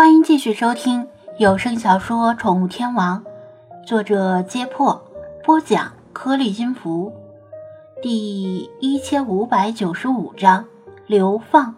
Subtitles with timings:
[0.00, 3.22] 欢迎继续收听有声小说《宠物天王》，
[3.86, 4.98] 作者：揭破，
[5.44, 7.12] 播讲：颗粒音符，
[8.00, 10.64] 第一千五百九十五章
[11.06, 11.74] 流放。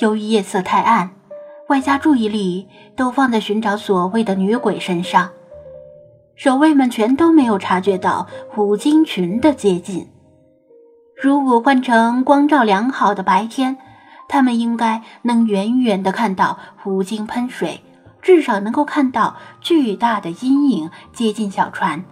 [0.00, 1.10] 由于夜色太暗，
[1.68, 2.66] 外加注意力
[2.96, 5.30] 都放在寻找所谓的女鬼身上，
[6.34, 10.08] 守卫们全都没有察觉到虎鲸群的接近。
[11.14, 13.78] 如果换成光照良好的白天，
[14.28, 17.82] 他们应该能远远的看到虎鲸喷水，
[18.20, 22.04] 至少能够看到巨大的阴影接近小船。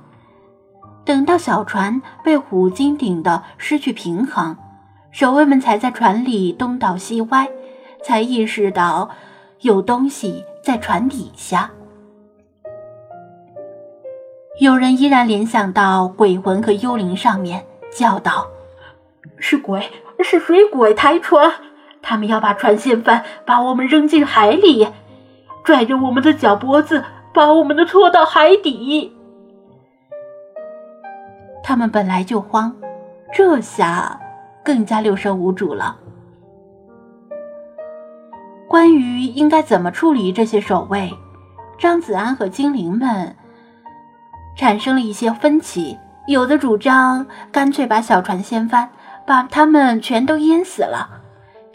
[1.05, 4.57] 等到小船被虎鲸顶得失去平衡，
[5.13, 7.49] 守卫们才在船里东倒西歪，
[8.03, 9.11] 才意识到
[9.61, 11.71] 有东西在船底下。
[14.59, 17.65] 有人依然联想到鬼魂和幽灵，上面
[17.95, 18.47] 叫道。
[19.39, 19.89] 是鬼，
[20.25, 21.53] 是水鬼抬船，
[22.09, 24.87] 他们要把船掀翻，把我们扔进海里，
[25.65, 27.03] 拽着我们的脚脖子，
[27.35, 29.13] 把我们的拖到海底。
[31.65, 32.77] 他们本来就慌，
[33.33, 34.21] 这下
[34.63, 35.97] 更加六神无主了。
[38.69, 41.13] 关于应该怎么处理这些守卫，
[41.77, 43.35] 张子安和精灵们
[44.57, 48.89] 产生了一些分歧，有的主张干脆把小船掀翻。
[49.27, 51.11] 把他们全都淹死了。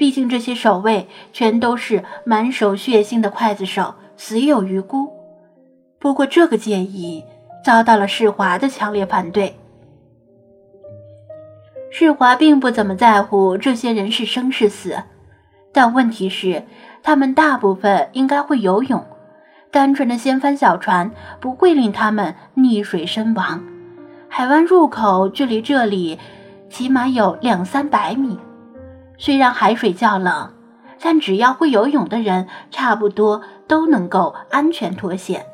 [0.02, 5.07] 毕竟这些守卫全都是满手血腥的刽子手，死有余辜。
[5.99, 7.23] 不过这个建议
[7.63, 9.55] 遭到了世华的强烈反对。
[11.91, 15.03] 世华并不怎么在乎这些人是生是死，
[15.72, 16.63] 但问题是，
[17.03, 19.05] 他们大部分应该会游泳，
[19.69, 23.63] 单纯的掀翻小船不会令他们溺水身亡。
[24.27, 26.17] 海湾入口距离这里。
[26.72, 28.39] 起码有两三百米，
[29.23, 30.52] 虽然海水较冷，
[31.00, 35.45] 但只要会游泳的人，差不多都能够安全脱险。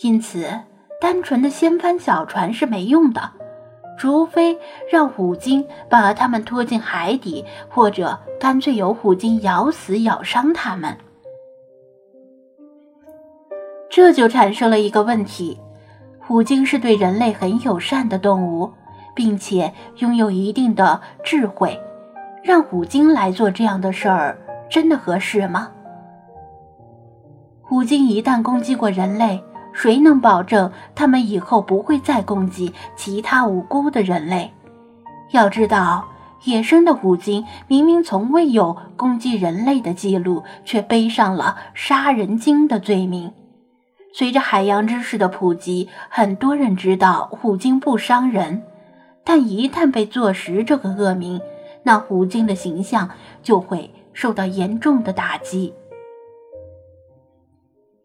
[0.00, 0.48] 因此，
[0.98, 3.30] 单纯的掀翻小船是没用的，
[3.98, 4.58] 除非
[4.90, 10.96] 让虎鲸把他们拖进海底，或者干脆由虎鲸咬死、咬伤他们。
[13.90, 15.60] 这就产生了一个问题：
[16.18, 18.72] 虎鲸是对人类很友善的动物。
[19.14, 21.78] 并且拥有一定的智慧，
[22.42, 24.36] 让虎鲸来做这样的事儿，
[24.68, 25.70] 真的合适吗？
[27.60, 29.42] 虎鲸一旦攻击过人类，
[29.72, 34.52] 谁能保证他们以后不会再攻击其他无辜的人类？
[35.30, 36.04] 要知道，
[36.44, 43.32] 野生的虎鲸明明从未有攻击人类的记录，却背上了杀人鲸的罪名。
[44.12, 48.62] 随着海洋知识的普及，很多人知道虎鲸不伤人。
[49.24, 51.40] 但一旦被坐实这个恶名，
[51.84, 53.10] 那虎鲸的形象
[53.42, 55.74] 就会受到严重的打击。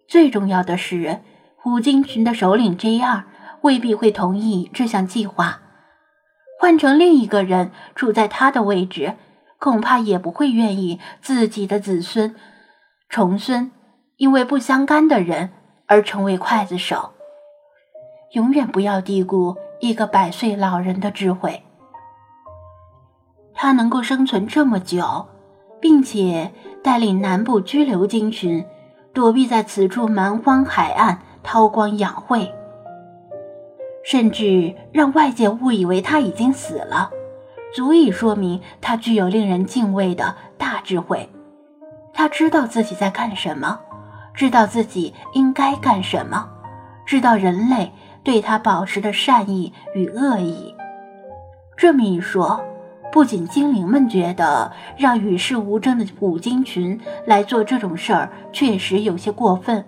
[0.08, 1.20] 最重要的是，
[1.56, 3.24] 虎鲸群的首领 J 二
[3.62, 5.62] 未必会同意这项计划。
[6.60, 9.16] 换成另一个人处在他的位置，
[9.60, 12.36] 恐怕也不会愿意自己的子孙、
[13.10, 13.72] 重孙
[14.18, 15.52] 因为不相干的人
[15.86, 17.14] 而成为刽子手。
[18.32, 19.56] 永远不要低估。
[19.80, 21.62] 一个百岁老人的智慧，
[23.60, 25.26] 他能够生存这么久，
[25.82, 26.52] 并且
[26.84, 28.64] 带领南部拘留鲸群
[29.14, 32.54] 躲避在此处蛮荒海岸韬光养晦，
[34.06, 37.10] 甚至让外界误以为他已经死了，
[37.74, 41.28] 足以说明他具有令人敬畏的大智慧。
[42.14, 43.80] 他知道自己在干什么，
[44.36, 46.48] 知道自己应该干什么，
[47.06, 47.92] 知道人类。
[48.24, 50.76] 对他保持的善意与恶意，
[51.78, 52.62] 这么一说，
[53.18, 59.84] 不仅精灵们觉得让与世无争的五金群来做这种事儿确实有些过分，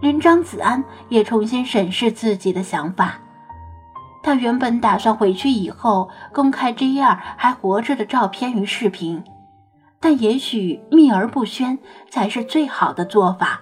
[0.00, 3.20] 连张子安也重新审视自己的想法。
[4.24, 9.22] 他原本打算回去以后公开 J 二还活着的照片与视频，
[10.00, 11.78] 但也许秘而不宣
[12.10, 13.60] 才是最好的做法。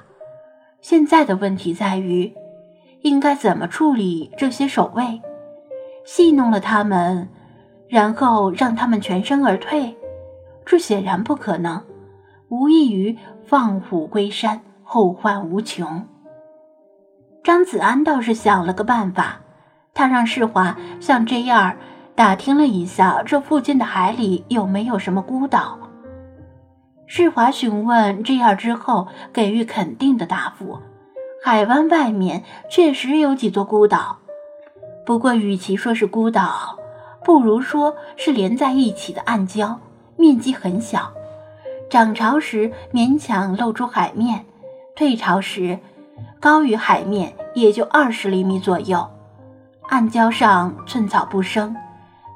[0.80, 2.32] 现在的问题在于。
[3.02, 5.20] 应该怎么处理这些守卫？
[6.06, 7.28] 戏弄了他们，
[7.88, 9.96] 然后让他们全身而退？
[10.64, 11.82] 这显然不可能，
[12.48, 16.06] 无异于放虎归山，后患无穷。
[17.44, 19.40] 张子安倒是想了个办法，
[19.94, 21.76] 他让世华向 J 二
[22.16, 25.78] 打听了一下，这附近的海里有没有什么孤岛。
[27.06, 30.80] 世华询问 J 二之后，给予肯定的答复。
[31.44, 34.18] 海湾外面确实有几座孤岛，
[35.04, 36.76] 不过与其说是孤岛，
[37.26, 39.74] 不如说是连在一起的暗礁，
[40.16, 41.12] 面积很小，
[41.90, 44.44] 涨潮时勉强露出海面，
[44.94, 45.76] 退潮时
[46.38, 49.04] 高于海面也就二十厘米左右。
[49.88, 51.74] 暗礁上寸草不生，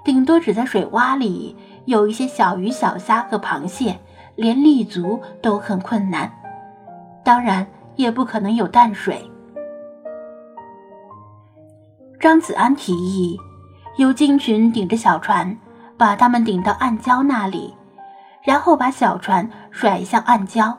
[0.04, 3.96] 顶多只在水洼里有一些小鱼、小虾和螃蟹，
[4.34, 6.28] 连立足都很困难。
[7.22, 7.64] 当然，
[7.94, 9.24] 也不可能有淡水。
[12.18, 13.38] 张子安提议，
[14.00, 15.58] 由鲸群顶着小船，
[15.98, 17.74] 把它们顶到暗礁那里。
[18.42, 20.74] 然后把小船甩向暗礁，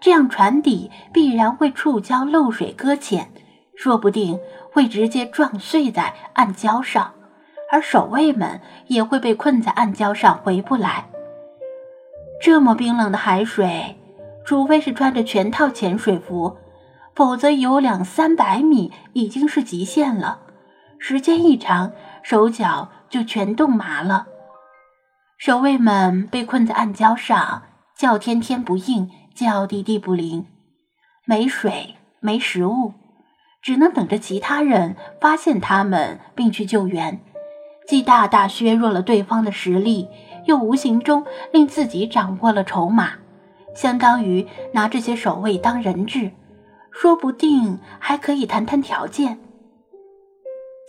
[0.00, 3.30] 这样船底必然会触礁漏水搁浅，
[3.76, 4.40] 说不定
[4.72, 7.12] 会直接撞碎在暗礁上，
[7.70, 11.04] 而守卫们也会被困在暗礁上回不来。
[12.40, 13.98] 这么冰冷的海水，
[14.46, 16.56] 除非是穿着全套潜水服，
[17.14, 20.38] 否则游两三百米已经是极限了，
[20.98, 21.92] 时间一长，
[22.22, 24.26] 手脚就全冻麻了。
[25.38, 27.62] 守卫们被困在暗礁上，
[27.96, 30.46] 叫天天不应，叫地地不灵，
[31.24, 32.94] 没水，没食物，
[33.60, 37.20] 只能等着其他人发现他们并去救援，
[37.88, 40.08] 既大大削弱了对方的实力，
[40.46, 43.14] 又无形中令自己掌握了筹码，
[43.74, 46.30] 相当于拿这些守卫当人质，
[46.92, 49.40] 说不定还可以谈谈条件。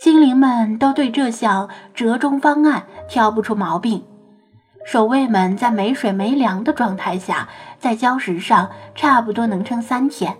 [0.04, 4.04] 精灵们都对这项折中方案挑不出毛病。
[4.84, 7.48] 守卫们在没水没粮的状态下，
[7.78, 10.36] 在礁石上差不多能撑三天。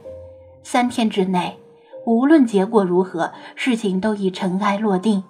[0.63, 1.59] 三天之内，
[2.05, 5.25] 无论结果如何，事情都已尘埃落定。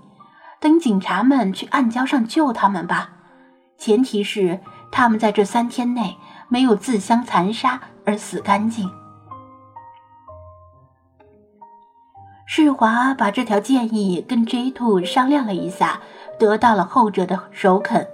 [0.58, 3.10] 等警察们去暗礁上救他们吧，
[3.78, 4.58] 前提是
[4.90, 6.16] 他们在这三天内
[6.48, 8.90] 没有自相残杀而死干净。
[12.56, 16.00] 世华把这条建议跟 J Two 商量了一下，
[16.38, 18.06] 得到了后者的首肯。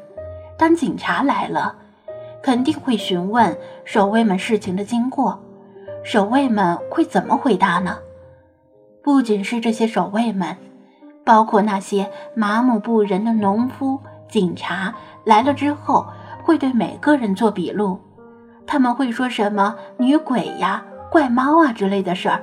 [0.56, 1.76] 当警察来了，
[2.42, 3.54] 肯定会询问
[3.84, 5.38] 守卫们事情的经过。
[6.02, 7.98] 守卫们会怎么回答呢？
[9.02, 10.56] 不仅是这些守卫们，
[11.22, 14.94] 包括那些麻木不仁的农夫、警察
[15.24, 16.06] 来了之后，
[16.42, 18.00] 会对每个人做笔录。
[18.66, 20.82] 他们会说什么女鬼呀、
[21.12, 22.42] 怪猫啊之类的事儿，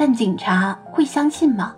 [0.00, 1.74] 但警察会相信吗？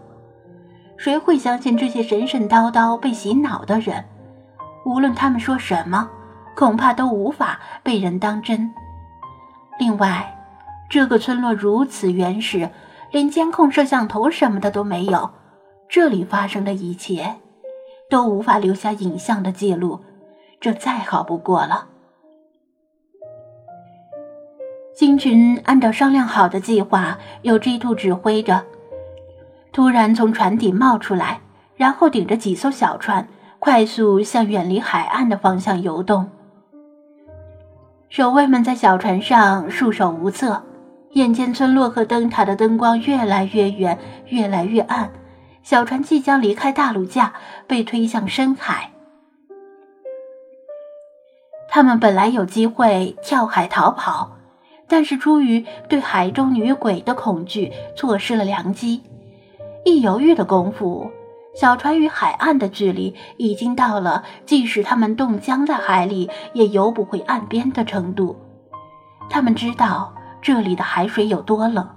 [0.98, 4.04] 谁会相信这些神神叨叨、被洗脑的人？
[4.84, 6.06] 无论他们说什么，
[6.54, 8.70] 恐怕都无法被人当真。
[9.78, 10.38] 另外，
[10.90, 12.68] 这个村落如此原始，
[13.10, 15.30] 连监控摄像头什么的都没有，
[15.88, 17.36] 这里发生的一切
[18.10, 20.00] 都无法留下影像的记录，
[20.60, 21.86] 这再好不过了。
[25.20, 28.64] 群按照商量好的计划，由 G Two 指挥着，
[29.70, 31.40] 突然从船底冒出来，
[31.76, 33.28] 然后顶着几艘小船。
[33.62, 36.30] 快速向远离海岸的方向游动。
[38.08, 40.62] 守卫们在小船上束手无策，
[41.10, 45.12] 眼见村落和灯塔的灯光越来越远，越来越暗，
[45.62, 47.34] 小船即将离开大陆架，
[47.66, 48.92] 被推向深海。
[51.68, 54.38] 他们本来有机会跳海逃跑，
[54.90, 59.02] 但是出于对海中女鬼的恐惧，错失了良机。
[59.84, 61.10] 一犹豫的功夫。
[61.52, 68.36] 小船与海岸的距离已经到了，即使他们冻僵在海里，也游不回岸边的程度。
[69.28, 71.88] 他们知道这里的海水有多冷，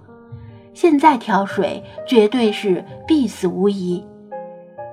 [0.74, 4.04] 现在跳水绝对是必死无疑。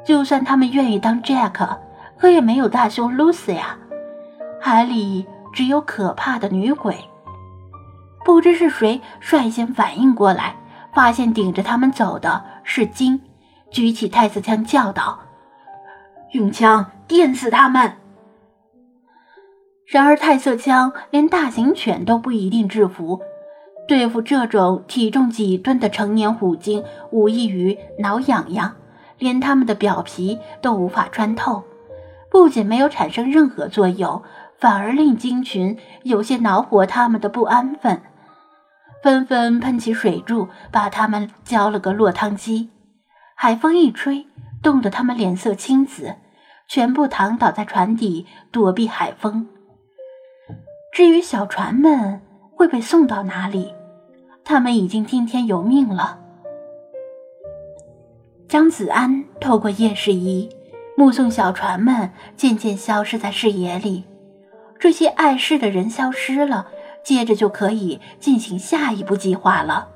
[0.04, 1.78] 就算他们愿意当 Jack，
[2.18, 3.78] 可也没有大胸 Lucy 呀。
[4.60, 6.96] 海里只有可怕的女鬼。
[8.24, 10.56] 不知是谁率先反应过来，
[10.92, 13.20] 发现顶着他们走的是鲸。
[13.70, 15.20] 举起太色枪，叫道
[16.32, 17.92] ：“用枪电死他们！”
[19.86, 23.20] 然而，太色枪连大型犬都不一定制服，
[23.86, 28.74] 对付这种体重几吨的成年虎鲸，无异于挠痒痒，
[29.18, 31.62] 连它们的表皮都无法穿透。
[32.30, 34.22] 不仅没有产生任何作用，
[34.58, 38.00] 反而令鲸群有些恼火，他们的不安分，
[39.02, 42.71] 纷纷喷起水柱，把他们浇了个落汤鸡。
[43.35, 44.26] 海风一吹，
[44.62, 46.14] 冻得他们脸色青紫，
[46.69, 49.49] 全部躺倒在船底躲避海风。
[50.92, 52.21] 至于小船们
[52.54, 53.73] 会被送到哪里，
[54.45, 56.19] 他们已经听天由命了。
[58.49, 60.50] 张子安透过夜视仪
[60.97, 64.04] 目送小船们渐渐消失在视野里，
[64.78, 66.66] 这些碍事的人消失了，
[67.02, 69.88] 接着就可以进行下一步计划了。